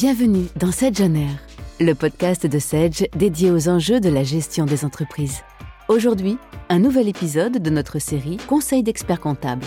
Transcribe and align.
Bienvenue 0.00 0.46
dans 0.54 0.70
Sedge 0.70 1.00
On 1.00 1.12
Air, 1.16 1.40
le 1.80 1.92
podcast 1.92 2.46
de 2.46 2.60
Sedge 2.60 3.02
dédié 3.16 3.50
aux 3.50 3.68
enjeux 3.68 3.98
de 3.98 4.08
la 4.08 4.22
gestion 4.22 4.64
des 4.64 4.84
entreprises. 4.84 5.42
Aujourd'hui, 5.88 6.38
un 6.68 6.78
nouvel 6.78 7.08
épisode 7.08 7.60
de 7.60 7.68
notre 7.68 7.98
série 7.98 8.36
Conseil 8.46 8.84
d'experts 8.84 9.18
comptables. 9.18 9.66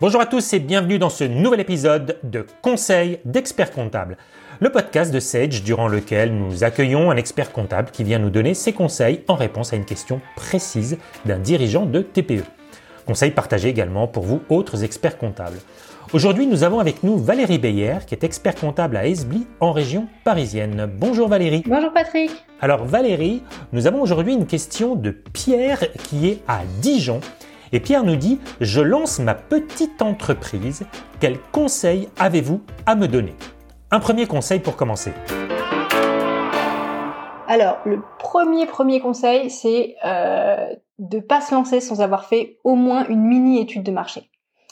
Bonjour 0.00 0.22
à 0.22 0.24
tous 0.24 0.50
et 0.54 0.60
bienvenue 0.60 0.98
dans 0.98 1.10
ce 1.10 1.24
nouvel 1.24 1.60
épisode 1.60 2.18
de 2.22 2.46
Conseil 2.62 3.18
d'experts 3.26 3.72
comptables, 3.72 4.16
le 4.60 4.72
podcast 4.72 5.12
de 5.12 5.20
Sage 5.20 5.62
durant 5.62 5.88
lequel 5.88 6.34
nous 6.34 6.64
accueillons 6.64 7.10
un 7.10 7.18
expert 7.18 7.52
comptable 7.52 7.90
qui 7.90 8.02
vient 8.02 8.18
nous 8.18 8.30
donner 8.30 8.54
ses 8.54 8.72
conseils 8.72 9.24
en 9.28 9.34
réponse 9.34 9.74
à 9.74 9.76
une 9.76 9.84
question 9.84 10.22
précise 10.36 10.96
d'un 11.26 11.38
dirigeant 11.38 11.84
de 11.84 12.00
TPE. 12.00 12.44
Conseils 13.04 13.30
partagés 13.30 13.68
également 13.68 14.06
pour 14.06 14.24
vous, 14.24 14.40
autres 14.48 14.84
experts 14.84 15.18
comptables. 15.18 15.58
Aujourd'hui, 16.14 16.46
nous 16.46 16.64
avons 16.64 16.78
avec 16.78 17.02
nous 17.02 17.18
Valérie 17.18 17.58
Beyer, 17.58 17.98
qui 18.06 18.14
est 18.14 18.24
expert 18.24 18.54
comptable 18.54 18.96
à 18.96 19.06
Esbly, 19.06 19.46
en 19.60 19.72
région 19.72 20.08
parisienne. 20.24 20.90
Bonjour 20.90 21.28
Valérie. 21.28 21.62
Bonjour 21.66 21.92
Patrick. 21.92 22.30
Alors 22.62 22.86
Valérie, 22.86 23.42
nous 23.72 23.86
avons 23.86 24.00
aujourd'hui 24.00 24.32
une 24.32 24.46
question 24.46 24.94
de 24.94 25.10
Pierre 25.10 25.80
qui 26.04 26.26
est 26.26 26.42
à 26.48 26.60
Dijon. 26.80 27.20
Et 27.72 27.80
Pierre 27.80 28.04
nous 28.04 28.16
dit, 28.16 28.40
je 28.62 28.80
lance 28.80 29.18
ma 29.18 29.34
petite 29.34 30.00
entreprise. 30.00 30.86
Quels 31.20 31.38
conseils 31.52 32.08
avez-vous 32.18 32.62
à 32.86 32.94
me 32.94 33.06
donner? 33.06 33.34
Un 33.90 34.00
premier 34.00 34.26
conseil 34.26 34.60
pour 34.60 34.76
commencer. 34.76 35.12
Alors, 37.48 37.80
le 37.84 38.00
premier 38.18 38.64
premier 38.64 39.00
conseil, 39.00 39.50
c'est 39.50 39.96
euh, 40.06 40.68
de 40.98 41.18
pas 41.20 41.42
se 41.42 41.54
lancer 41.54 41.80
sans 41.80 42.00
avoir 42.00 42.24
fait 42.24 42.56
au 42.64 42.76
moins 42.76 43.06
une 43.08 43.24
mini 43.24 43.60
étude 43.60 43.82
de 43.82 43.92
marché. 43.92 44.30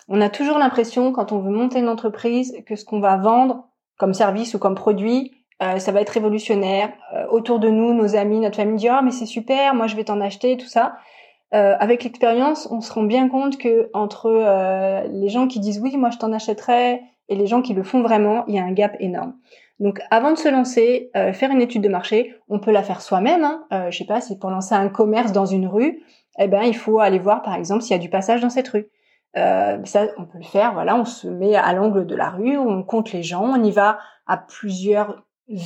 On 0.08 0.20
a 0.20 0.28
toujours 0.28 0.58
l'impression, 0.58 1.12
quand 1.12 1.32
on 1.32 1.40
veut 1.40 1.50
monter 1.50 1.78
une 1.78 1.88
entreprise, 1.88 2.56
que 2.66 2.76
ce 2.76 2.84
qu'on 2.84 3.00
va 3.00 3.16
vendre 3.16 3.64
comme 3.98 4.14
service 4.14 4.54
ou 4.54 4.58
comme 4.58 4.74
produit, 4.74 5.32
euh, 5.62 5.78
ça 5.78 5.92
va 5.92 6.00
être 6.00 6.10
révolutionnaire. 6.10 6.92
Euh, 7.14 7.26
autour 7.30 7.58
de 7.58 7.68
nous, 7.68 7.94
nos 7.94 8.14
amis, 8.14 8.40
notre 8.40 8.56
famille 8.56 8.76
disent 8.76 8.90
oh 8.92 9.02
mais 9.02 9.10
c'est 9.10 9.26
super, 9.26 9.74
moi 9.74 9.86
je 9.86 9.96
vais 9.96 10.04
t'en 10.04 10.20
acheter, 10.20 10.56
tout 10.56 10.66
ça. 10.66 10.96
Euh, 11.54 11.76
avec 11.78 12.04
l'expérience, 12.04 12.68
on 12.70 12.80
se 12.80 12.92
rend 12.92 13.04
bien 13.04 13.28
compte 13.28 13.56
que 13.56 13.88
entre 13.94 14.30
les 15.10 15.28
gens 15.28 15.46
qui 15.46 15.60
disent 15.60 15.80
oui, 15.80 15.96
moi 15.96 16.10
je 16.10 16.18
t'en 16.18 16.32
achèterai, 16.32 17.00
et 17.28 17.34
les 17.34 17.46
gens 17.46 17.62
qui 17.62 17.74
le 17.74 17.82
font 17.82 18.02
vraiment, 18.02 18.44
il 18.46 18.54
y 18.54 18.58
a 18.58 18.64
un 18.64 18.72
gap 18.72 18.96
énorme. 19.00 19.34
Donc 19.80 20.00
avant 20.10 20.32
de 20.32 20.38
se 20.38 20.48
lancer, 20.48 21.10
euh, 21.16 21.32
faire 21.32 21.50
une 21.50 21.60
étude 21.60 21.82
de 21.82 21.88
marché, 21.88 22.34
on 22.48 22.58
peut 22.58 22.70
la 22.70 22.82
faire 22.82 23.00
soi-même. 23.00 23.44
Hein. 23.44 23.64
Euh, 23.72 23.90
je 23.90 23.98
sais 23.98 24.06
pas, 24.06 24.20
c'est 24.20 24.38
pour 24.38 24.50
lancer 24.50 24.74
un 24.74 24.88
commerce 24.88 25.32
dans 25.32 25.46
une 25.46 25.66
rue, 25.66 26.02
eh 26.38 26.48
ben 26.48 26.62
il 26.62 26.76
faut 26.76 27.00
aller 27.00 27.18
voir 27.18 27.42
par 27.42 27.54
exemple 27.54 27.82
s'il 27.82 27.92
y 27.92 27.98
a 27.98 28.02
du 28.02 28.08
passage 28.08 28.40
dans 28.40 28.50
cette 28.50 28.68
rue. 28.68 28.86
Euh, 29.36 29.78
ça, 29.84 30.06
on 30.16 30.24
peut 30.24 30.38
le 30.38 30.44
faire. 30.44 30.72
Voilà, 30.72 30.96
on 30.96 31.04
se 31.04 31.28
met 31.28 31.54
à 31.54 31.72
l'angle 31.72 32.06
de 32.06 32.14
la 32.14 32.30
rue, 32.30 32.56
on 32.56 32.82
compte 32.82 33.12
les 33.12 33.22
gens, 33.22 33.42
on 33.42 33.62
y 33.62 33.70
va 33.70 33.98
à 34.26 34.36
plusieurs 34.36 35.22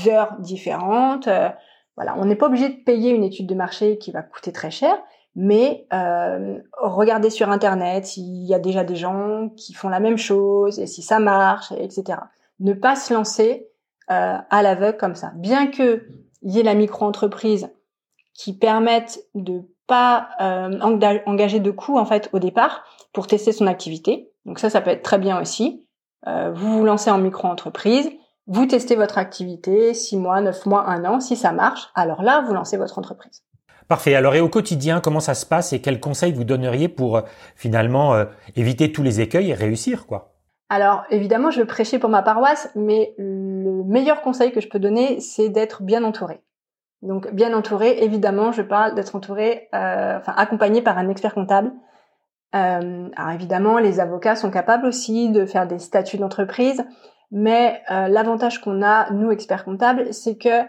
heures 0.07 0.37
différentes. 0.41 1.29
Euh, 1.29 1.49
voilà, 1.97 2.15
on 2.19 2.25
n'est 2.25 2.37
pas 2.37 2.47
obligé 2.47 2.69
de 2.69 2.83
payer 2.83 3.11
une 3.11 3.25
étude 3.25 3.47
de 3.47 3.55
marché 3.55 3.99
qui 3.99 4.11
va 4.11 4.23
coûter 4.23 4.53
très 4.53 4.71
cher, 4.71 4.97
mais 5.35 5.87
euh, 5.93 6.59
regardez 6.79 7.31
sur 7.31 7.51
internet 7.51 8.07
s'il 8.07 8.45
y 8.47 8.55
a 8.55 8.59
déjà 8.59 8.85
des 8.85 8.97
gens 8.97 9.51
qui 9.57 9.75
font 9.75 9.89
la 9.89 10.01
même 10.01 10.19
chose 10.19 10.79
et 10.79 10.87
si 10.87 11.03
ça 11.03 11.19
marche, 11.19 11.73
etc. 11.73 12.19
Ne 12.59 12.73
pas 12.73 12.97
se 12.97 13.13
lancer 13.13 13.69
euh, 14.11 14.39
à 14.49 14.63
l'aveugle 14.63 14.99
comme 14.99 15.15
ça. 15.15 15.33
Bien 15.37 15.67
que 15.67 16.07
y 16.43 16.59
ait 16.59 16.65
la 16.65 16.75
micro-entreprise 16.75 17.71
qui 18.35 18.57
permette 18.57 19.21
de 19.35 19.63
pas 19.91 20.29
euh, 20.41 20.79
engager 20.81 21.59
de 21.59 21.73
coûts 21.73 21.99
en 21.99 22.07
fait 22.07 22.31
au 22.33 22.39
départ 22.39 22.85
pour 23.13 23.27
tester 23.27 23.51
son 23.51 23.67
activité. 23.67 24.31
Donc 24.45 24.61
ça, 24.61 24.71
ça 24.71 24.81
peut 24.81 24.91
être 24.91 25.03
très 25.03 25.19
bien 25.19 25.41
aussi. 25.41 25.85
Euh, 26.29 26.53
vous 26.55 26.79
vous 26.79 26.85
lancez 26.85 27.11
en 27.11 27.19
micro-entreprise, 27.19 28.09
vous 28.47 28.67
testez 28.67 28.95
votre 28.95 29.19
activité, 29.19 29.93
six 29.93 30.17
mois, 30.17 30.41
neuf 30.41 30.65
mois, 30.65 30.89
un 30.89 31.05
an. 31.05 31.19
Si 31.19 31.35
ça 31.35 31.51
marche, 31.51 31.89
alors 31.97 32.23
là, 32.23 32.45
vous 32.47 32.55
lancez 32.55 32.77
votre 32.77 33.01
entreprise. 33.01 33.43
Parfait. 33.89 34.15
Alors 34.15 34.37
et 34.37 34.41
au 34.41 34.49
quotidien, 34.49 35.01
comment 35.01 35.19
ça 35.19 35.35
se 35.35 35.45
passe 35.45 35.73
et 35.73 35.81
quels 35.81 35.99
conseils 35.99 36.33
vous 36.33 36.45
donneriez 36.45 36.89
pour 36.89 37.23
finalement 37.57 38.15
éviter 38.55 38.93
tous 38.93 39.03
les 39.03 39.21
écueils 39.21 39.51
et 39.51 39.55
réussir 39.55 40.07
quoi? 40.07 40.37
Alors 40.69 41.03
évidemment, 41.11 41.51
je 41.51 41.59
veux 41.59 41.67
prêcher 41.67 41.99
pour 41.99 42.11
ma 42.11 42.23
paroisse, 42.23 42.71
mais 42.77 43.13
le 43.19 43.83
meilleur 43.83 44.23
conseil 44.23 44.53
que 44.53 44.61
je 44.61 44.69
peux 44.69 44.79
donner, 44.79 45.19
c'est 45.19 45.49
d'être 45.49 45.83
bien 45.83 46.05
entouré. 46.05 46.41
Donc 47.03 47.33
bien 47.33 47.55
entouré, 47.55 48.03
évidemment, 48.03 48.53
je 48.53 48.63
parle 48.63 48.95
d'être 48.95 49.17
entouré, 49.17 49.69
euh, 49.75 50.19
enfin 50.19 50.35
accompagné 50.37 50.83
par 50.83 50.99
un 50.99 51.09
expert 51.09 51.35
comptable. 51.35 51.73
Euh, 52.55 53.09
alors 53.17 53.31
évidemment, 53.33 53.79
les 53.79 54.01
avocats 54.01 54.37
sont 54.37 54.51
capables 54.51 54.87
aussi 54.87 55.31
de 55.31 55.47
faire 55.47 55.67
des 55.67 55.79
statuts 55.79 56.19
d'entreprise, 56.19 56.85
mais 57.31 57.81
euh, 57.91 58.09
l'avantage 58.09 58.61
qu'on 58.61 58.83
a, 58.83 59.11
nous 59.13 59.31
experts 59.31 59.65
comptables, 59.65 60.13
c'est 60.13 60.37
que 60.37 60.65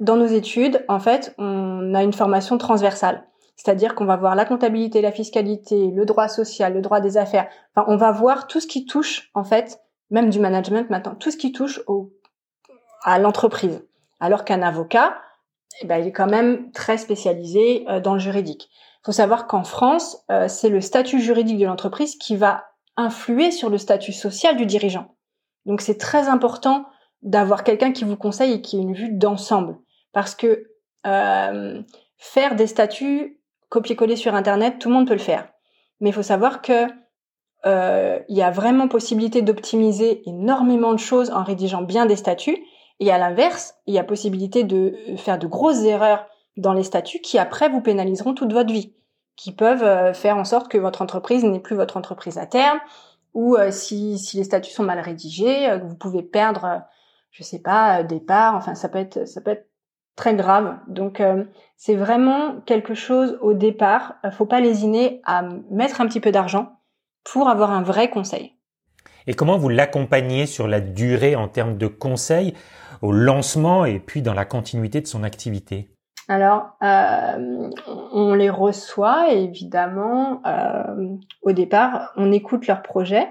dans 0.00 0.16
nos 0.16 0.26
études, 0.26 0.84
en 0.88 0.98
fait, 0.98 1.34
on 1.38 1.94
a 1.94 2.02
une 2.02 2.14
formation 2.14 2.58
transversale. 2.58 3.22
C'est-à-dire 3.54 3.94
qu'on 3.94 4.06
va 4.06 4.16
voir 4.16 4.34
la 4.34 4.46
comptabilité, 4.46 5.02
la 5.02 5.12
fiscalité, 5.12 5.90
le 5.90 6.06
droit 6.06 6.28
social, 6.28 6.72
le 6.72 6.80
droit 6.80 7.00
des 7.00 7.18
affaires. 7.18 7.46
Enfin, 7.76 7.86
on 7.92 7.96
va 7.96 8.10
voir 8.10 8.46
tout 8.46 8.58
ce 8.58 8.66
qui 8.66 8.86
touche, 8.86 9.30
en 9.34 9.44
fait, 9.44 9.78
même 10.10 10.30
du 10.30 10.40
management 10.40 10.88
maintenant, 10.88 11.14
tout 11.14 11.30
ce 11.30 11.36
qui 11.36 11.52
touche 11.52 11.82
au 11.86 12.10
à 13.04 13.18
l'entreprise. 13.18 13.86
Alors 14.18 14.44
qu'un 14.44 14.62
avocat, 14.62 15.14
eh 15.80 15.86
ben, 15.86 15.98
il 15.98 16.06
est 16.06 16.12
quand 16.12 16.26
même 16.26 16.72
très 16.72 16.98
spécialisé 16.98 17.84
euh, 17.88 18.00
dans 18.00 18.14
le 18.14 18.20
juridique. 18.20 18.68
Il 19.02 19.06
faut 19.06 19.12
savoir 19.12 19.46
qu'en 19.46 19.64
France, 19.64 20.18
euh, 20.30 20.48
c'est 20.48 20.68
le 20.68 20.80
statut 20.80 21.20
juridique 21.20 21.58
de 21.58 21.66
l'entreprise 21.66 22.16
qui 22.16 22.36
va 22.36 22.64
influer 22.96 23.50
sur 23.50 23.70
le 23.70 23.78
statut 23.78 24.12
social 24.12 24.56
du 24.56 24.66
dirigeant. 24.66 25.14
Donc 25.64 25.80
c'est 25.80 25.96
très 25.96 26.28
important 26.28 26.86
d'avoir 27.22 27.64
quelqu'un 27.64 27.92
qui 27.92 28.04
vous 28.04 28.16
conseille 28.16 28.52
et 28.52 28.60
qui 28.60 28.76
ait 28.76 28.82
une 28.82 28.94
vue 28.94 29.12
d'ensemble. 29.12 29.78
Parce 30.12 30.34
que 30.34 30.66
euh, 31.06 31.82
faire 32.18 32.56
des 32.56 32.66
statuts 32.66 33.40
copier-coller 33.68 34.16
sur 34.16 34.34
Internet, 34.34 34.78
tout 34.78 34.88
le 34.88 34.94
monde 34.94 35.06
peut 35.06 35.14
le 35.14 35.20
faire. 35.20 35.48
Mais 36.00 36.10
il 36.10 36.12
faut 36.12 36.22
savoir 36.22 36.60
que 36.60 36.88
il 37.62 38.36
y 38.36 38.40
a 38.40 38.50
vraiment 38.50 38.88
possibilité 38.88 39.42
d'optimiser 39.42 40.22
énormément 40.26 40.94
de 40.94 40.98
choses 40.98 41.30
en 41.30 41.44
rédigeant 41.44 41.82
bien 41.82 42.06
des 42.06 42.16
statuts 42.16 42.56
et 43.00 43.10
à 43.10 43.18
l'inverse, 43.18 43.74
il 43.86 43.94
y 43.94 43.98
a 43.98 44.04
possibilité 44.04 44.62
de 44.62 44.94
faire 45.16 45.38
de 45.38 45.46
grosses 45.46 45.82
erreurs 45.84 46.26
dans 46.58 46.74
les 46.74 46.82
statuts 46.82 47.20
qui 47.20 47.38
après 47.38 47.70
vous 47.70 47.80
pénaliseront 47.80 48.34
toute 48.34 48.52
votre 48.52 48.72
vie, 48.72 48.94
qui 49.36 49.52
peuvent 49.52 49.82
euh, 49.82 50.12
faire 50.12 50.36
en 50.36 50.44
sorte 50.44 50.70
que 50.70 50.76
votre 50.76 51.00
entreprise 51.00 51.42
n'est 51.42 51.60
plus 51.60 51.74
votre 51.74 51.96
entreprise 51.96 52.36
à 52.36 52.44
terme, 52.44 52.78
ou 53.32 53.56
euh, 53.56 53.70
si, 53.70 54.18
si 54.18 54.36
les 54.36 54.44
statuts 54.44 54.72
sont 54.72 54.82
mal 54.82 55.00
rédigés, 55.00 55.70
euh, 55.70 55.78
vous 55.78 55.94
pouvez 55.94 56.22
perdre, 56.22 56.82
je 57.30 57.42
sais 57.42 57.60
pas, 57.60 58.02
des 58.02 58.20
parts. 58.20 58.54
Enfin, 58.54 58.74
ça 58.74 58.90
peut 58.90 58.98
être, 58.98 59.26
ça 59.26 59.40
peut 59.40 59.52
être 59.52 59.66
très 60.14 60.34
grave. 60.34 60.76
Donc, 60.86 61.22
c'est 61.76 61.94
vraiment 61.94 62.60
quelque 62.66 62.92
chose 62.92 63.38
au 63.40 63.54
départ. 63.54 64.16
Faut 64.32 64.44
pas 64.44 64.60
lésiner 64.60 65.22
à 65.24 65.42
mettre 65.70 66.02
un 66.02 66.06
petit 66.06 66.20
peu 66.20 66.30
d'argent 66.30 66.72
pour 67.24 67.48
avoir 67.48 67.70
un 67.70 67.82
vrai 67.82 68.10
conseil. 68.10 68.52
Et 69.26 69.32
comment 69.32 69.56
vous 69.56 69.70
l'accompagnez 69.70 70.44
sur 70.44 70.68
la 70.68 70.80
durée 70.80 71.36
en 71.36 71.48
termes 71.48 71.78
de 71.78 71.86
conseils? 71.86 72.54
Au 73.02 73.12
lancement 73.12 73.84
et 73.84 73.98
puis 73.98 74.22
dans 74.22 74.34
la 74.34 74.44
continuité 74.44 75.00
de 75.00 75.06
son 75.06 75.22
activité 75.22 75.90
alors, 76.30 76.76
euh, 76.80 77.70
on 78.12 78.34
les 78.34 78.50
reçoit 78.50 79.32
évidemment 79.32 80.40
euh, 80.46 81.16
au 81.42 81.50
départ, 81.50 82.12
on 82.16 82.30
écoute 82.30 82.68
leurs 82.68 82.82
projets, 82.82 83.26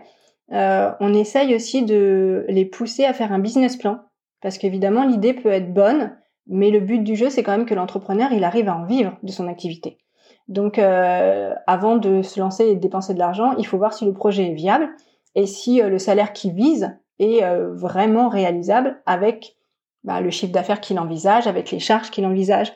euh, 0.51 0.91
on 0.99 1.13
essaye 1.13 1.55
aussi 1.55 1.83
de 1.83 2.45
les 2.49 2.65
pousser 2.65 3.05
à 3.05 3.13
faire 3.13 3.31
un 3.31 3.39
business 3.39 3.77
plan 3.77 4.01
parce 4.41 4.57
qu'évidemment 4.57 5.05
l'idée 5.05 5.33
peut 5.33 5.49
être 5.49 5.73
bonne, 5.73 6.17
mais 6.47 6.71
le 6.71 6.81
but 6.81 6.99
du 6.99 7.15
jeu 7.15 7.29
c'est 7.29 7.41
quand 7.41 7.55
même 7.55 7.65
que 7.65 7.73
l'entrepreneur 7.73 8.33
il 8.33 8.43
arrive 8.43 8.67
à 8.67 8.75
en 8.75 8.83
vivre 8.83 9.17
de 9.23 9.31
son 9.31 9.47
activité. 9.47 9.97
Donc, 10.49 10.79
avant 10.79 11.97
de 11.97 12.23
se 12.23 12.39
lancer 12.39 12.65
et 12.65 12.75
de 12.75 12.81
dépenser 12.81 13.13
de 13.13 13.19
l'argent, 13.19 13.53
il 13.59 13.67
faut 13.67 13.77
voir 13.77 13.93
si 13.93 14.03
le 14.03 14.13
projet 14.13 14.47
est 14.47 14.55
viable 14.55 14.89
et 15.35 15.45
si 15.45 15.79
le 15.79 15.99
salaire 15.99 16.33
qu'il 16.33 16.53
vise 16.53 16.97
est 17.19 17.43
vraiment 17.71 18.29
réalisable 18.29 18.99
avec 19.05 19.58
bah, 20.03 20.21
le 20.21 20.29
chiffre 20.29 20.51
d'affaires 20.51 20.81
qu'il 20.81 20.99
envisage, 20.99 21.47
avec 21.47 21.71
les 21.71 21.79
charges 21.79 22.09
qu'il 22.09 22.25
envisage. 22.25 22.73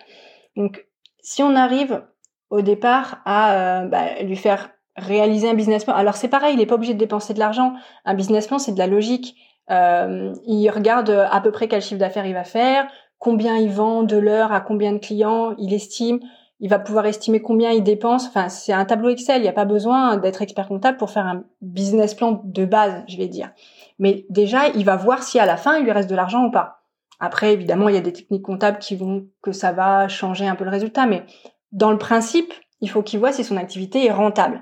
Donc, 0.55 0.85
si 1.21 1.43
on 1.43 1.55
arrive 1.55 2.03
au 2.49 2.61
départ 2.61 3.21
à 3.25 3.81
euh, 3.81 3.87
bah, 3.87 4.21
lui 4.21 4.35
faire 4.35 4.69
réaliser 4.95 5.49
un 5.49 5.53
business 5.55 5.85
plan, 5.85 5.93
alors 5.93 6.15
c'est 6.15 6.27
pareil, 6.27 6.53
il 6.53 6.57
n'est 6.57 6.65
pas 6.65 6.75
obligé 6.75 6.93
de 6.93 6.99
dépenser 6.99 7.33
de 7.33 7.39
l'argent. 7.39 7.73
Un 8.05 8.13
business 8.13 8.47
plan, 8.47 8.59
c'est 8.59 8.73
de 8.73 8.79
la 8.79 8.87
logique. 8.87 9.35
Euh, 9.71 10.33
il 10.45 10.69
regarde 10.69 11.09
à 11.09 11.39
peu 11.41 11.51
près 11.51 11.67
quel 11.67 11.81
chiffre 11.81 11.99
d'affaires 11.99 12.25
il 12.25 12.33
va 12.33 12.43
faire, 12.43 12.87
combien 13.17 13.57
il 13.57 13.69
vend 13.69 14.03
de 14.03 14.17
l'heure 14.17 14.51
à 14.51 14.59
combien 14.59 14.91
de 14.91 14.97
clients, 14.97 15.55
il 15.57 15.73
estime, 15.73 16.19
il 16.59 16.69
va 16.69 16.79
pouvoir 16.79 17.05
estimer 17.05 17.41
combien 17.41 17.71
il 17.71 17.83
dépense. 17.83 18.27
Enfin, 18.27 18.49
c'est 18.49 18.71
un 18.71 18.85
tableau 18.85 19.09
Excel. 19.09 19.39
Il 19.39 19.43
n'y 19.43 19.49
a 19.49 19.53
pas 19.53 19.65
besoin 19.65 20.17
d'être 20.17 20.41
expert 20.41 20.67
comptable 20.67 20.97
pour 20.97 21.09
faire 21.09 21.25
un 21.25 21.43
business 21.61 22.13
plan 22.13 22.41
de 22.43 22.65
base, 22.65 23.03
je 23.07 23.17
vais 23.17 23.27
dire. 23.27 23.51
Mais 23.99 24.25
déjà, 24.29 24.67
il 24.69 24.85
va 24.85 24.95
voir 24.95 25.23
si 25.23 25.39
à 25.39 25.45
la 25.45 25.57
fin 25.57 25.77
il 25.77 25.83
lui 25.83 25.91
reste 25.91 26.09
de 26.09 26.15
l'argent 26.15 26.45
ou 26.45 26.51
pas. 26.51 26.82
Après, 27.23 27.53
évidemment, 27.53 27.87
il 27.87 27.95
y 27.95 27.97
a 27.97 28.01
des 28.01 28.11
techniques 28.11 28.43
comptables 28.43 28.79
qui 28.79 28.97
vont 28.97 29.29
que 29.41 29.53
ça 29.53 29.71
va 29.71 30.09
changer 30.09 30.45
un 30.45 30.55
peu 30.55 30.65
le 30.65 30.69
résultat, 30.69 31.05
mais 31.05 31.23
dans 31.71 31.89
le 31.89 31.97
principe, 31.97 32.53
il 32.81 32.89
faut 32.89 33.01
qu'il 33.01 33.17
voit 33.19 33.31
si 33.31 33.45
son 33.45 33.55
activité 33.55 34.05
est 34.05 34.11
rentable. 34.11 34.61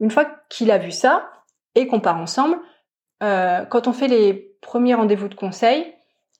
Une 0.00 0.10
fois 0.10 0.26
qu'il 0.48 0.72
a 0.72 0.78
vu 0.78 0.90
ça 0.90 1.30
et 1.76 1.86
qu'on 1.86 2.00
part 2.00 2.18
ensemble, 2.18 2.58
euh, 3.22 3.64
quand 3.64 3.86
on 3.86 3.92
fait 3.92 4.08
les 4.08 4.56
premiers 4.60 4.94
rendez-vous 4.94 5.28
de 5.28 5.36
conseil, 5.36 5.94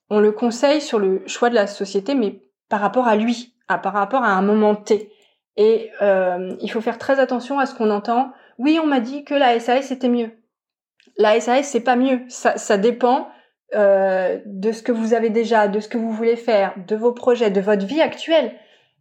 on 0.08 0.18
le 0.18 0.32
conseille 0.32 0.80
sur 0.80 0.98
le 0.98 1.22
choix 1.28 1.50
de 1.50 1.54
la 1.54 1.68
société, 1.68 2.16
mais 2.16 2.42
par 2.68 2.80
rapport 2.80 3.06
à 3.06 3.14
lui, 3.14 3.54
à, 3.68 3.78
par 3.78 3.92
rapport 3.92 4.24
à 4.24 4.32
un 4.32 4.42
moment 4.42 4.74
T. 4.74 5.12
Et 5.56 5.92
euh, 6.02 6.56
il 6.60 6.68
faut 6.72 6.80
faire 6.80 6.98
très 6.98 7.20
attention 7.20 7.60
à 7.60 7.66
ce 7.66 7.76
qu'on 7.76 7.90
entend. 7.90 8.32
Oui, 8.58 8.80
on 8.82 8.88
m'a 8.88 8.98
dit 8.98 9.22
que 9.22 9.34
la 9.34 9.60
SAS 9.60 9.86
c'était 9.86 10.08
mieux. 10.08 10.32
La 11.16 11.40
SAS 11.40 11.68
c'est 11.68 11.84
pas 11.84 11.94
mieux. 11.94 12.22
Ça, 12.26 12.58
ça 12.58 12.76
dépend 12.76 13.28
euh, 13.74 14.38
de 14.46 14.72
ce 14.72 14.82
que 14.82 14.92
vous 14.92 15.14
avez 15.14 15.30
déjà, 15.30 15.68
de 15.68 15.80
ce 15.80 15.88
que 15.88 15.98
vous 15.98 16.10
voulez 16.10 16.36
faire, 16.36 16.74
de 16.88 16.96
vos 16.96 17.12
projets, 17.12 17.50
de 17.50 17.60
votre 17.60 17.86
vie 17.86 18.00
actuelle. 18.00 18.52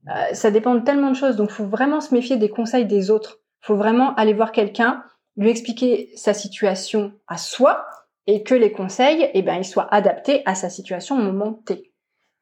Euh, 0.07 0.33
ça 0.33 0.51
dépend 0.51 0.75
de 0.75 0.81
tellement 0.81 1.10
de 1.10 1.16
choses. 1.16 1.36
Donc, 1.36 1.50
faut 1.50 1.66
vraiment 1.66 2.01
se 2.01 2.13
méfier 2.13 2.38
des 2.38 2.50
conseils 2.50 2.86
des 2.86 3.12
autres. 3.12 3.39
Faut 3.62 3.75
vraiment 3.75 4.13
aller 4.16 4.33
voir 4.33 4.51
quelqu'un, 4.51 5.04
lui 5.38 5.50
expliquer 5.50 6.12
sa 6.16 6.33
situation 6.33 7.13
à 7.27 7.38
soi 7.38 7.86
et 8.27 8.44
que 8.44 8.54
les 8.54 8.71
conseils, 8.71 9.30
eh 9.33 9.42
ben, 9.42 9.56
ils 9.56 9.66
soient 9.66 9.92
adaptés 9.94 10.44
à 10.45 10.56
sa 10.56 10.69
situation 10.69 11.16
au 11.16 11.21
moment 11.21 11.54
T. 11.54 11.92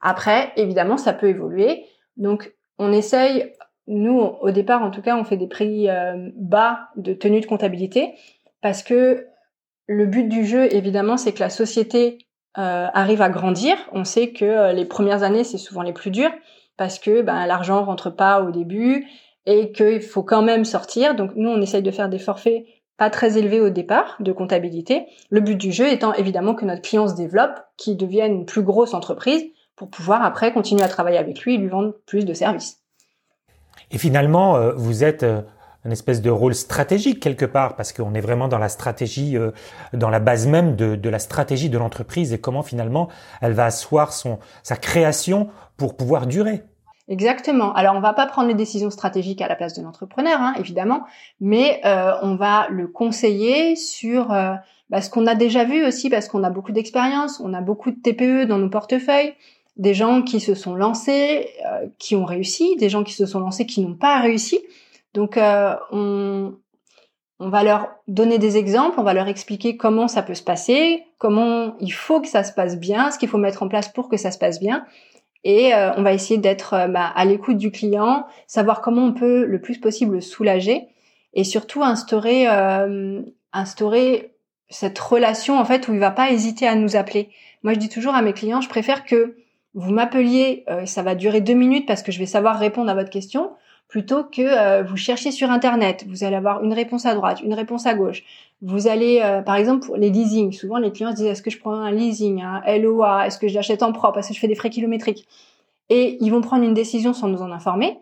Après, 0.02 0.52
évidemment, 0.58 0.98
ça 0.98 1.14
peut 1.14 1.30
évoluer. 1.30 1.86
Donc, 2.18 2.54
on 2.78 2.92
essaye, 2.92 3.54
nous, 3.88 4.20
au 4.20 4.52
départ, 4.52 4.84
en 4.84 4.92
tout 4.92 5.02
cas, 5.02 5.18
on 5.18 5.24
fait 5.24 5.38
des 5.38 5.48
prix 5.48 5.90
euh, 5.90 6.30
bas 6.36 6.90
de 6.98 7.14
tenue 7.14 7.42
de 7.42 7.46
comptabilité 7.46 8.14
parce 8.62 8.84
que 8.84 9.28
le 9.88 10.06
but 10.06 10.28
du 10.28 10.46
jeu, 10.46 10.74
évidemment, 10.74 11.18
c'est 11.18 11.34
que 11.34 11.40
la 11.40 11.50
société 11.50 12.20
euh, 12.58 12.88
arrive 12.94 13.22
à 13.22 13.30
grandir. 13.30 13.78
On 13.94 14.04
sait 14.04 14.32
que 14.32 14.46
euh, 14.46 14.74
les 14.74 14.86
premières 14.86 15.24
années, 15.24 15.44
c'est 15.44 15.58
souvent 15.58 15.82
les 15.82 15.94
plus 15.94 16.12
dures 16.12 16.34
parce 16.76 17.00
que 17.00 17.22
ben, 17.22 17.46
l'argent 17.46 17.84
rentre 17.84 18.10
pas 18.10 18.42
au 18.42 18.52
début 18.52 19.08
et 19.46 19.72
qu'il 19.72 20.02
faut 20.02 20.24
quand 20.24 20.42
même 20.42 20.66
sortir. 20.66 21.16
Donc 21.16 21.32
nous, 21.36 21.50
on 21.50 21.62
essaye 21.62 21.82
de 21.82 21.92
faire 21.92 22.10
des 22.10 22.20
forfaits 22.20 22.66
pas 22.98 23.10
très 23.10 23.38
élevés 23.38 23.62
au 23.62 23.70
départ 23.70 24.18
de 24.20 24.32
comptabilité. 24.32 25.06
Le 25.30 25.40
but 25.40 25.56
du 25.56 25.72
jeu 25.72 25.88
étant 25.88 26.14
évidemment 26.14 26.56
que 26.56 26.66
notre 26.66 26.82
client 26.82 27.08
se 27.08 27.16
développe, 27.16 27.60
qu'il 27.78 27.96
devienne 27.96 28.34
une 28.34 28.46
plus 28.46 28.64
grosse 28.64 28.94
entreprise 28.94 29.46
pour 29.76 29.90
pouvoir 29.90 30.24
après 30.24 30.52
continuer 30.52 30.84
à 30.84 30.88
travailler 30.88 31.20
avec 31.20 31.42
lui 31.42 31.56
et 31.56 31.58
lui 31.58 31.68
vendre 31.68 31.94
plus 32.08 32.26
de 32.26 32.34
services. 32.34 32.82
Et 33.92 34.00
finalement, 34.00 34.58
euh, 34.58 34.74
vous 34.76 35.04
êtes 35.04 35.24
une 35.86 35.92
espèce 35.92 36.22
de 36.22 36.30
rôle 36.30 36.56
stratégique 36.56 37.20
quelque 37.20 37.46
part, 37.46 37.76
parce 37.76 37.94
qu'on 37.94 38.14
est 38.14 38.22
vraiment 38.22 38.48
dans 38.48 38.58
la 38.58 38.70
stratégie, 38.70 39.38
euh, 39.38 39.52
dans 39.94 40.10
la 40.10 40.20
base 40.20 40.48
même 40.48 40.76
de, 40.76 40.96
de 40.96 41.10
la 41.10 41.20
stratégie 41.20 41.70
de 41.70 41.78
l'entreprise 41.78 42.34
et 42.34 42.40
comment 42.40 42.64
finalement 42.64 43.08
elle 43.42 43.54
va 43.54 43.66
asseoir 43.66 44.14
son, 44.14 44.40
sa 44.64 44.76
création 44.76 45.50
pour 45.78 45.96
pouvoir 45.96 46.28
durer. 46.28 46.64
Exactement. 47.08 47.74
Alors 47.74 47.96
on 47.96 48.02
va 48.02 48.14
pas 48.14 48.26
prendre 48.26 48.50
les 48.50 48.54
décisions 48.54 48.90
stratégiques 48.90 49.42
à 49.42 49.48
la 49.48 49.56
place 49.56 49.74
de 49.76 49.82
l'entrepreneur, 49.82 50.42
hein, 50.42 50.54
évidemment, 50.60 51.04
mais 51.40 51.80
euh, 51.86 52.12
on 52.22 52.36
va 52.36 52.68
le 52.70 52.88
conseiller 52.88 53.78
sur 53.78 54.34
euh, 54.34 54.56
bah, 54.90 55.02
ce 55.02 55.10
qu'on 55.10 55.26
a 55.26 55.36
déjà 55.36 55.64
vu 55.64 55.86
aussi, 55.86 56.10
parce 56.10 56.28
qu'on 56.28 56.44
a 56.44 56.50
beaucoup 56.50 56.74
d'expérience, 56.74 57.40
on 57.40 57.54
a 57.54 57.62
beaucoup 57.62 57.92
de 57.92 57.98
TPE 57.98 58.46
dans 58.46 58.58
nos 58.58 58.70
portefeuilles, 58.70 59.36
des 59.78 59.94
gens 59.94 60.22
qui 60.22 60.42
se 60.42 60.54
sont 60.54 60.76
lancés, 60.76 61.50
qui 62.00 62.16
ont 62.16 62.26
réussi, 62.26 62.76
des 62.78 62.90
gens 62.90 63.04
qui 63.04 63.14
se 63.14 63.28
sont 63.28 63.40
lancés 63.40 63.68
qui 63.68 63.82
n'ont 63.82 63.94
pas 63.94 64.20
réussi. 64.20 64.60
Donc, 65.18 65.36
euh, 65.36 65.74
on, 65.92 66.54
va 67.40 67.64
leur 67.64 67.90
donner 68.08 68.38
des 68.38 68.56
exemples, 68.56 69.00
on 69.00 69.04
va 69.04 69.16
leur 69.16 69.28
expliquer 69.28 69.76
comment 69.76 70.08
ça 70.08 70.22
peut 70.22 70.36
se 70.36 70.44
passer, 70.44 71.06
comment 71.18 71.76
il 71.80 71.90
faut 71.90 72.22
que 72.22 72.28
ça 72.28 72.44
se 72.44 72.54
passe 72.54 72.78
bien, 72.78 73.10
ce 73.10 73.18
qu'il 73.18 73.28
faut 73.28 73.40
mettre 73.40 73.64
en 73.64 73.68
place 73.68 73.90
pour 73.90 74.10
que 74.10 74.18
ça 74.18 74.30
se 74.30 74.38
passe 74.38 74.60
bien. 74.60 74.86
Et 75.44 75.74
euh, 75.74 75.92
on 75.98 76.04
va 76.04 76.14
essayer 76.14 76.38
d'être 76.38 76.76
euh, 76.76 76.88
bah, 76.88 77.12
à 77.16 77.26
l'écoute 77.26 77.58
du 77.58 77.72
client, 77.72 78.28
savoir 78.46 78.80
comment 78.82 79.06
on 79.06 79.14
peut 79.14 79.44
le 79.44 79.60
plus 79.60 79.80
possible 79.80 80.14
le 80.14 80.22
soulager 80.22 80.88
et 81.34 81.44
surtout 81.44 81.82
instaurer, 81.82 82.46
cette 84.70 85.00
relation 85.00 85.58
en 85.58 85.66
fait 85.66 85.88
où 85.88 85.96
il 85.96 86.00
va 86.00 86.12
pas 86.12 86.30
hésiter 86.30 86.68
à 86.68 86.76
nous 86.76 86.96
appeler. 86.96 87.32
Moi, 87.64 87.74
je 87.74 87.80
dis 87.80 87.90
toujours 87.90 88.14
à 88.14 88.22
mes 88.22 88.34
clients, 88.34 88.62
je 88.62 88.70
préfère 88.70 89.04
que 89.04 89.36
vous 89.74 89.92
m'appeliez, 89.92 90.64
ça 90.86 91.02
va 91.02 91.16
durer 91.16 91.42
deux 91.42 91.56
minutes 91.56 91.88
parce 91.88 92.04
que 92.04 92.12
je 92.12 92.20
vais 92.20 92.28
savoir 92.28 92.60
répondre 92.60 92.92
à 92.92 92.94
votre 92.94 93.10
question, 93.10 93.52
plutôt 93.88 94.24
que 94.24 94.42
euh, 94.42 94.84
vous 94.84 94.98
cherchez 94.98 95.32
sur 95.32 95.50
internet, 95.50 96.06
vous 96.08 96.24
allez 96.24 96.36
avoir 96.36 96.64
une 96.64 96.74
réponse 96.74 97.06
à 97.06 97.16
droite, 97.16 97.42
une 97.42 97.54
réponse 97.54 97.86
à 97.86 97.94
gauche. 97.94 98.24
Vous 98.62 98.88
allez, 98.88 99.22
euh, 99.24 99.42
par 99.42 99.56
exemple, 99.56 99.86
pour 99.86 99.98
les 99.98 100.10
leasing, 100.10 100.52
souvent 100.52 100.78
les 100.78 100.92
clients 100.92 101.12
se 101.12 101.18
disent 101.18 101.28
est-ce 101.28 101.42
que 101.42 101.50
je 101.50 101.60
prends 101.60 101.74
un 101.74 101.92
leasing, 101.92 102.42
un 102.42 102.78
LOA, 102.78 103.28
est-ce 103.28 103.38
que 103.38 103.48
je 103.48 103.56
l'achète 103.56 103.84
en 103.84 103.94
propre, 103.94 104.20
est-ce 104.20 104.30
que 104.30 104.34
je 104.34 104.40
fais 104.40 104.48
des 104.48 104.56
frais 104.56 104.70
kilométriques? 104.70 105.28
Et 105.90 106.18
ils 106.20 106.32
vont 106.32 106.42
prendre 106.42 106.64
une 106.64 106.74
décision 106.74 107.14
sans 107.14 107.28
nous 107.30 107.42
en 107.42 107.52
informer. 107.52 108.00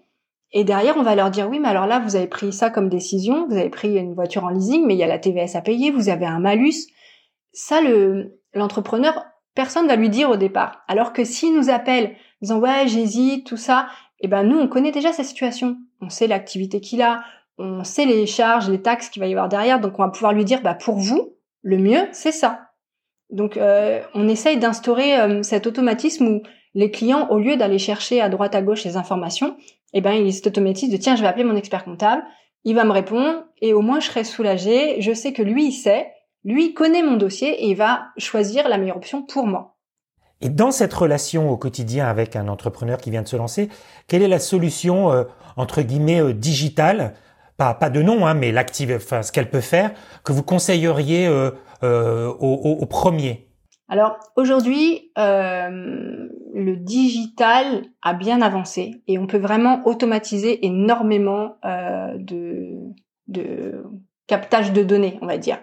Et 0.52 0.64
derrière, 0.64 0.96
on 0.98 1.04
va 1.04 1.16
leur 1.16 1.30
dire 1.30 1.50
oui, 1.50 1.60
mais 1.60 1.68
alors 1.68 1.86
là, 1.86 2.00
vous 2.00 2.16
avez 2.16 2.28
pris 2.28 2.52
ça 2.54 2.70
comme 2.70 2.90
décision, 2.90 3.48
vous 3.48 3.58
avez 3.58 3.70
pris 3.70 3.96
une 3.98 4.14
voiture 4.14 4.46
en 4.46 4.50
leasing, 4.50 4.86
mais 4.86 4.96
il 4.96 4.98
y 4.98 5.04
a 5.04 5.08
la 5.08 5.20
TVS 5.20 5.56
à 5.56 5.62
payer, 5.62 5.92
vous 5.92 6.10
avez 6.10 6.26
un 6.26 6.40
malus. 6.40 6.88
Ça, 7.52 7.82
le 7.82 8.40
l'entrepreneur, 8.54 9.26
personne 9.54 9.88
va 9.88 9.96
lui 9.96 10.10
dire 10.10 10.30
au 10.30 10.38
départ. 10.38 10.84
Alors 10.88 11.14
que 11.14 11.24
s'il 11.24 11.56
nous 11.56 11.70
appelle, 11.70 12.16
disant 12.42 12.60
ouais, 12.60 12.88
j'hésite, 12.88 13.46
tout 13.46 13.58
ça, 13.58 13.88
eh 14.26 14.28
ben 14.28 14.44
nous, 14.44 14.58
on 14.58 14.68
connaît 14.68 14.92
déjà 14.92 15.14
sa 15.14 15.24
situation. 15.24 15.78
On 16.02 16.10
sait 16.10 16.28
l'activité 16.28 16.82
qu'il 16.82 17.02
a, 17.02 17.24
on 17.58 17.84
sait 17.84 18.06
les 18.06 18.26
charges, 18.26 18.70
les 18.70 18.82
taxes 18.82 19.10
qu'il 19.10 19.22
va 19.22 19.28
y 19.28 19.32
avoir 19.32 19.50
derrière, 19.50 19.80
donc 19.80 20.00
on 20.00 20.04
va 20.04 20.10
pouvoir 20.10 20.34
lui 20.34 20.46
dire, 20.46 20.62
bah 20.62 20.74
pour 20.74 20.96
vous, 20.96 21.36
le 21.62 21.78
mieux, 21.78 22.08
c'est 22.12 22.32
ça. 22.32 22.72
Donc 23.30 23.58
euh, 23.58 24.02
on 24.14 24.28
essaye 24.28 24.58
d'instaurer 24.58 25.20
euh, 25.20 25.44
cet 25.44 25.68
automatisme 25.68 26.28
où 26.28 26.42
les 26.74 26.92
clients, 26.92 27.28
au 27.30 27.40
lieu 27.40 27.56
d'aller 27.56 27.80
chercher 27.80 28.20
à 28.20 28.30
droite 28.30 28.56
à 28.56 28.62
gauche 28.62 28.84
les 28.84 28.98
informations, 28.98 29.56
eh 29.94 30.02
ben 30.02 30.14
il 30.14 30.34
cet 30.34 30.48
automatisme 30.48 30.92
de 30.92 30.98
tiens, 30.98 31.16
je 31.16 31.22
vais 31.22 31.28
appeler 31.28 31.44
mon 31.44 31.56
expert 31.56 31.86
comptable, 31.86 32.24
il 32.64 32.76
va 32.76 32.84
me 32.84 32.92
répondre 32.92 33.46
et 33.62 33.74
au 33.74 33.82
moins 33.82 34.00
je 34.00 34.08
serai 34.08 34.24
soulagée. 34.24 35.00
Je 35.02 35.14
sais 35.14 35.34
que 35.34 35.44
lui 35.44 35.68
il 35.68 35.72
sait, 35.72 36.12
lui 36.44 36.66
il 36.66 36.74
connaît 36.74 37.04
mon 37.04 37.16
dossier 37.16 37.50
et 37.64 37.68
il 37.68 37.76
va 37.76 38.08
choisir 38.18 38.68
la 38.68 38.78
meilleure 38.78 38.98
option 38.98 39.22
pour 39.22 39.46
moi. 39.46 39.75
Et 40.46 40.50
dans 40.50 40.70
cette 40.70 40.94
relation 40.94 41.50
au 41.50 41.58
quotidien 41.58 42.06
avec 42.08 42.36
un 42.36 42.48
entrepreneur 42.48 43.00
qui 43.00 43.10
vient 43.10 43.24
de 43.24 43.28
se 43.28 43.36
lancer, 43.36 43.68
quelle 44.08 44.22
est 44.22 44.28
la 44.28 44.38
solution 44.38 45.12
euh, 45.12 45.24
entre 45.58 45.82
guillemets 45.82 46.22
euh, 46.22 46.34
digitale, 46.36 47.16
pas 47.58 47.74
pas 47.74 47.90
de 47.90 48.04
nom, 48.04 48.28
hein, 48.28 48.36
mais 48.36 48.52
l'active, 48.52 48.94
enfin 48.96 49.24
ce 49.24 49.32
qu'elle 49.32 49.50
peut 49.50 49.60
faire, 49.60 49.92
que 50.24 50.34
vous 50.34 50.44
conseilleriez 50.44 51.26
euh, 51.26 51.50
euh 51.82 52.28
au, 52.28 52.78
au, 52.80 52.86
premier? 52.86 53.48
Alors 53.90 54.20
aujourd'hui, 54.36 55.12
le 55.16 56.76
digital 56.76 57.82
a 58.04 58.14
bien 58.14 58.44
avancé 58.44 59.02
et 59.08 59.18
on 59.18 59.26
peut 59.26 59.40
vraiment 59.40 59.82
automatiser 59.88 60.64
énormément 60.64 61.58
de 61.64 62.76
de 63.28 63.84
captage 64.28 64.74
de 64.74 64.84
données, 64.84 65.18
on 65.24 65.26
va 65.26 65.40
dire. 65.40 65.58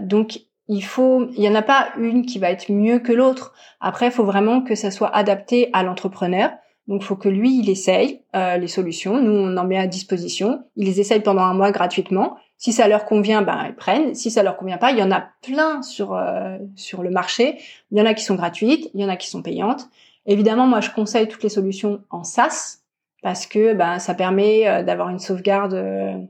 donc 0.00 0.40
il 0.68 0.82
faut, 0.82 1.28
il 1.36 1.42
y 1.42 1.48
en 1.48 1.54
a 1.54 1.62
pas 1.62 1.88
une 1.98 2.26
qui 2.26 2.38
va 2.38 2.50
être 2.50 2.70
mieux 2.70 2.98
que 2.98 3.12
l'autre. 3.12 3.54
Après, 3.80 4.06
il 4.06 4.12
faut 4.12 4.24
vraiment 4.24 4.60
que 4.60 4.74
ça 4.74 4.90
soit 4.90 5.14
adapté 5.14 5.70
à 5.72 5.82
l'entrepreneur. 5.82 6.50
Donc, 6.88 7.02
il 7.02 7.04
faut 7.04 7.16
que 7.16 7.28
lui, 7.28 7.58
il 7.58 7.70
essaye 7.70 8.22
euh, 8.36 8.56
les 8.56 8.68
solutions. 8.68 9.20
Nous, 9.20 9.32
on 9.32 9.56
en 9.56 9.64
met 9.64 9.78
à 9.78 9.86
disposition. 9.86 10.64
Ils 10.76 10.86
les 10.86 11.00
essayent 11.00 11.22
pendant 11.22 11.42
un 11.42 11.54
mois 11.54 11.70
gratuitement. 11.70 12.36
Si 12.56 12.72
ça 12.72 12.88
leur 12.88 13.04
convient, 13.04 13.42
ben 13.42 13.66
ils 13.68 13.74
prennent. 13.74 14.14
Si 14.14 14.30
ça 14.30 14.42
leur 14.42 14.56
convient 14.56 14.78
pas, 14.78 14.90
il 14.90 14.98
y 14.98 15.02
en 15.02 15.10
a 15.10 15.28
plein 15.42 15.82
sur 15.82 16.14
euh, 16.14 16.58
sur 16.76 17.02
le 17.02 17.10
marché. 17.10 17.58
Il 17.90 17.98
y 17.98 18.00
en 18.00 18.06
a 18.06 18.14
qui 18.14 18.24
sont 18.24 18.34
gratuites, 18.34 18.90
il 18.94 19.00
y 19.00 19.04
en 19.04 19.08
a 19.08 19.16
qui 19.16 19.28
sont 19.28 19.42
payantes. 19.42 19.88
Évidemment, 20.26 20.66
moi, 20.66 20.80
je 20.80 20.90
conseille 20.90 21.28
toutes 21.28 21.42
les 21.42 21.50
solutions 21.50 22.02
en 22.10 22.24
SaaS 22.24 22.78
parce 23.22 23.46
que 23.46 23.74
ben 23.74 23.98
ça 23.98 24.14
permet 24.14 24.66
euh, 24.66 24.82
d'avoir 24.82 25.08
une 25.10 25.18
sauvegarde 25.18 26.28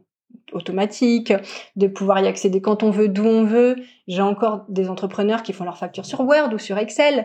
automatique, 0.53 1.33
de 1.77 1.87
pouvoir 1.87 2.21
y 2.21 2.27
accéder 2.27 2.61
quand 2.61 2.83
on 2.83 2.91
veut, 2.91 3.09
d'où 3.09 3.25
on 3.25 3.45
veut. 3.45 3.77
J'ai 4.07 4.23
encore 4.23 4.65
des 4.69 4.89
entrepreneurs 4.89 5.43
qui 5.43 5.53
font 5.53 5.65
leurs 5.65 5.79
factures 5.79 6.07
sur 6.07 6.21
Word 6.21 6.53
ou 6.53 6.59
sur 6.59 6.79
Excel. 6.79 7.25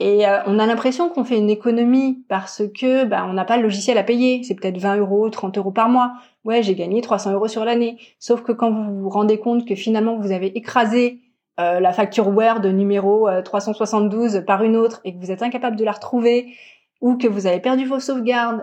Et 0.00 0.26
euh, 0.26 0.38
on 0.46 0.58
a 0.58 0.66
l'impression 0.66 1.10
qu'on 1.10 1.24
fait 1.24 1.36
une 1.36 1.50
économie 1.50 2.24
parce 2.28 2.62
que 2.78 3.04
bah, 3.04 3.26
on 3.28 3.34
n'a 3.34 3.44
pas 3.44 3.58
le 3.58 3.62
logiciel 3.62 3.98
à 3.98 4.02
payer. 4.02 4.42
C'est 4.42 4.54
peut-être 4.54 4.78
20 4.78 4.96
euros, 4.96 5.28
30 5.28 5.58
euros 5.58 5.72
par 5.72 5.90
mois. 5.90 6.12
Ouais, 6.44 6.62
j'ai 6.62 6.74
gagné 6.74 7.02
300 7.02 7.32
euros 7.34 7.48
sur 7.48 7.66
l'année. 7.66 7.98
Sauf 8.18 8.42
que 8.42 8.52
quand 8.52 8.72
vous 8.72 9.02
vous 9.02 9.10
rendez 9.10 9.38
compte 9.38 9.68
que 9.68 9.74
finalement 9.74 10.16
vous 10.16 10.32
avez 10.32 10.56
écrasé 10.56 11.20
euh, 11.60 11.80
la 11.80 11.92
facture 11.92 12.28
Word 12.28 12.64
numéro 12.66 13.28
372 13.44 14.36
euh, 14.36 14.40
par 14.40 14.62
une 14.62 14.76
autre 14.76 15.02
et 15.04 15.12
que 15.12 15.18
vous 15.18 15.30
êtes 15.30 15.42
incapable 15.42 15.76
de 15.76 15.84
la 15.84 15.92
retrouver, 15.92 16.54
ou 17.02 17.16
que 17.16 17.26
vous 17.26 17.46
avez 17.46 17.60
perdu 17.60 17.84
vos 17.84 18.00
sauvegardes, 18.00 18.62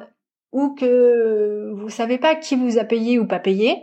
ou 0.57 0.73
que 0.73 1.71
vous 1.75 1.89
savez 1.89 2.17
pas 2.17 2.33
qui 2.33 2.55
vous 2.55 2.79
a 2.79 2.83
payé 2.83 3.19
ou 3.19 3.27
pas 3.27 3.37
payé, 3.37 3.77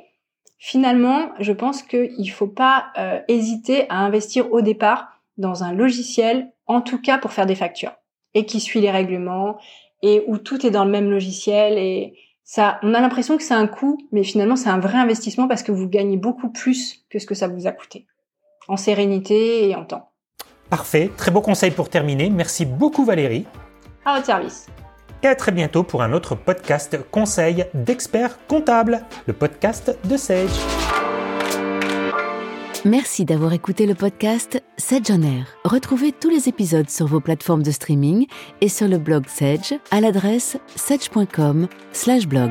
finalement, 0.58 1.28
je 1.38 1.52
pense 1.52 1.84
qu'il 1.84 2.30
faut 2.32 2.48
pas 2.48 2.86
euh, 2.98 3.20
hésiter 3.28 3.88
à 3.90 3.98
investir 3.98 4.52
au 4.52 4.60
départ 4.60 5.20
dans 5.38 5.62
un 5.62 5.72
logiciel, 5.72 6.50
en 6.66 6.80
tout 6.80 7.00
cas 7.00 7.16
pour 7.18 7.32
faire 7.32 7.46
des 7.46 7.54
factures, 7.54 7.92
et 8.34 8.44
qui 8.44 8.58
suit 8.58 8.80
les 8.80 8.90
règlements, 8.90 9.56
et 10.02 10.24
où 10.26 10.36
tout 10.36 10.66
est 10.66 10.72
dans 10.72 10.84
le 10.84 10.90
même 10.90 11.10
logiciel, 11.12 11.78
et 11.78 12.18
ça, 12.42 12.80
on 12.82 12.92
a 12.92 13.00
l'impression 13.00 13.36
que 13.36 13.44
c'est 13.44 13.54
un 13.54 13.68
coût, 13.68 13.96
mais 14.10 14.24
finalement 14.24 14.56
c'est 14.56 14.68
un 14.68 14.80
vrai 14.80 14.98
investissement 14.98 15.46
parce 15.46 15.62
que 15.62 15.70
vous 15.70 15.88
gagnez 15.88 16.16
beaucoup 16.16 16.50
plus 16.50 17.04
que 17.08 17.20
ce 17.20 17.26
que 17.26 17.36
ça 17.36 17.46
vous 17.46 17.68
a 17.68 17.72
coûté, 17.72 18.08
en 18.66 18.76
sérénité 18.76 19.68
et 19.68 19.76
en 19.76 19.84
temps. 19.84 20.10
Parfait, 20.70 21.08
très 21.16 21.30
beau 21.30 21.40
conseil 21.40 21.70
pour 21.70 21.88
terminer. 21.88 22.30
Merci 22.30 22.66
beaucoup 22.66 23.04
Valérie. 23.04 23.44
À 24.04 24.14
votre 24.14 24.26
service 24.26 24.66
et 25.24 25.28
à 25.28 25.34
très 25.34 25.52
bientôt 25.52 25.82
pour 25.82 26.02
un 26.02 26.12
autre 26.12 26.34
podcast 26.34 26.98
conseil 27.10 27.66
d'experts 27.74 28.38
comptables, 28.46 29.00
le 29.26 29.32
podcast 29.32 29.96
de 30.04 30.16
Sage. 30.16 30.50
Merci 32.84 33.24
d'avoir 33.24 33.54
écouté 33.54 33.86
le 33.86 33.94
podcast 33.94 34.62
Sedge 34.76 35.10
on 35.10 35.22
Air. 35.22 35.46
Retrouvez 35.64 36.12
tous 36.12 36.28
les 36.28 36.48
épisodes 36.50 36.90
sur 36.90 37.06
vos 37.06 37.20
plateformes 37.20 37.62
de 37.62 37.70
streaming 37.70 38.26
et 38.60 38.68
sur 38.68 38.88
le 38.88 38.98
blog 38.98 39.26
Sedge 39.26 39.72
à 39.90 40.02
l'adresse 40.02 40.58
sedge.com/blog. 40.76 42.50